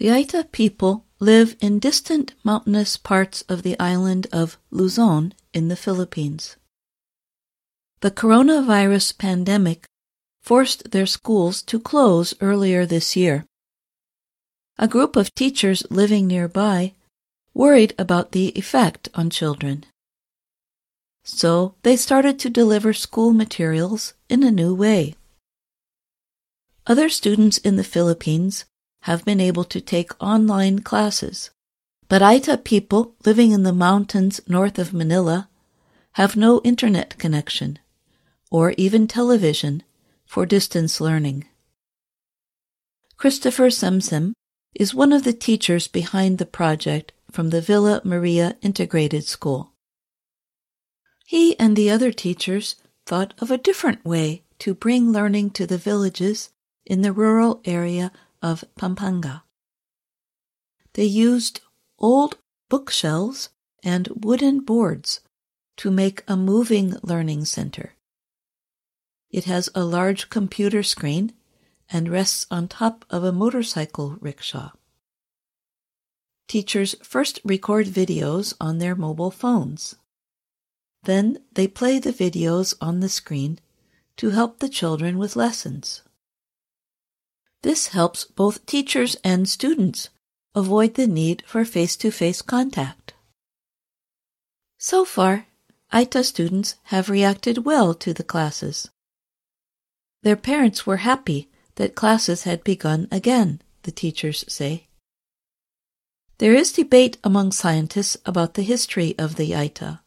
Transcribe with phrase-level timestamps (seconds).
[0.00, 5.76] The Aeta people live in distant mountainous parts of the island of Luzon in the
[5.76, 6.56] Philippines.
[8.00, 9.84] The coronavirus pandemic
[10.40, 13.44] forced their schools to close earlier this year.
[14.78, 16.94] A group of teachers living nearby
[17.52, 19.84] worried about the effect on children.
[21.24, 25.14] So they started to deliver school materials in a new way.
[26.86, 28.64] Other students in the Philippines
[29.02, 31.50] have been able to take online classes,
[32.08, 35.48] but Aeta people living in the mountains north of Manila
[36.12, 37.78] have no internet connection
[38.50, 39.82] or even television
[40.26, 41.46] for distance learning.
[43.16, 44.32] Christopher Semsem
[44.74, 49.72] is one of the teachers behind the project from the Villa Maria Integrated School.
[51.26, 52.76] He and the other teachers
[53.06, 56.50] thought of a different way to bring learning to the villages
[56.84, 58.10] in the rural area
[58.42, 59.44] of Pampanga.
[60.94, 61.60] They used
[61.98, 63.50] old bookshelves
[63.82, 65.20] and wooden boards
[65.76, 67.94] to make a moving learning center.
[69.30, 71.32] It has a large computer screen
[71.88, 74.70] and rests on top of a motorcycle rickshaw.
[76.48, 79.94] Teachers first record videos on their mobile phones.
[81.04, 83.58] Then they play the videos on the screen
[84.16, 86.02] to help the children with lessons.
[87.62, 90.08] This helps both teachers and students
[90.54, 93.14] avoid the need for face to face contact.
[94.78, 95.46] So far,
[95.92, 98.88] Aeta students have reacted well to the classes.
[100.22, 104.86] Their parents were happy that classes had begun again, the teachers say.
[106.38, 110.00] There is debate among scientists about the history of the Aeta.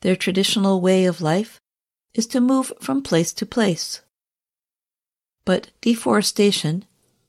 [0.00, 1.60] Their traditional way of life
[2.14, 4.00] is to move from place to place.
[5.48, 6.84] But deforestation,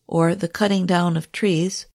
[0.05, 1.85] or the cutting down of trees,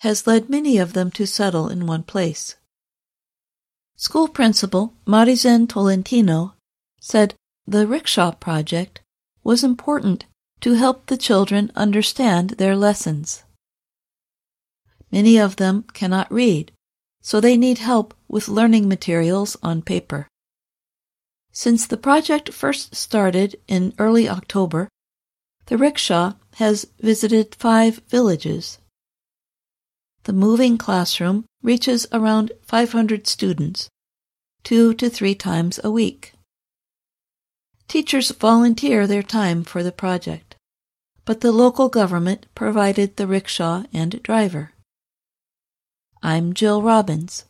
[0.00, 2.56] has led many of them to settle in one place.
[3.96, 6.52] School principal Marizen Tolentino
[7.00, 7.34] said
[7.66, 9.00] the rickshaw project
[9.42, 10.26] was important
[10.60, 13.44] to help the children understand their lessons.
[15.10, 16.72] Many of them cannot read,
[17.22, 20.28] so they need help with learning materials on paper.
[21.52, 24.90] Since the project first started in early October,
[25.68, 28.78] the rickshaw has visited five villages.
[30.24, 33.88] The moving classroom reaches around 500 students,
[34.64, 36.32] two to three times a week.
[37.86, 40.56] Teachers volunteer their time for the project,
[41.26, 44.72] but the local government provided the rickshaw and driver.
[46.22, 47.44] I'm Jill Robbins.